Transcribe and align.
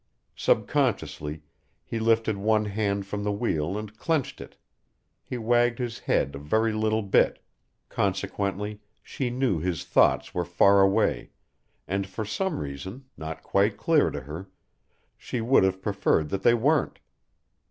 Subconsciously 0.35 1.43
he 1.85 1.99
lifted 1.99 2.35
one 2.35 2.65
hand 2.65 3.05
from 3.05 3.23
the 3.23 3.31
wheel 3.31 3.77
and 3.77 3.95
clenched 3.99 4.41
it; 4.41 4.55
he 5.21 5.37
wagged 5.37 5.77
his 5.77 5.99
head 5.99 6.33
a 6.33 6.39
very 6.39 6.73
little 6.73 7.03
bit; 7.03 7.37
consequently 7.87 8.81
she 9.03 9.29
knew 9.29 9.59
his 9.59 9.83
thoughts 9.85 10.33
were 10.33 10.43
far 10.43 10.81
away, 10.81 11.29
and 11.87 12.07
for 12.07 12.25
some 12.25 12.57
reason, 12.57 13.05
not 13.15 13.43
quite 13.43 13.77
clear 13.77 14.09
to 14.09 14.21
her, 14.21 14.49
she 15.19 15.39
would 15.39 15.63
have 15.63 15.83
preferred 15.83 16.29
that 16.29 16.41
they 16.41 16.55
weren't. 16.55 16.97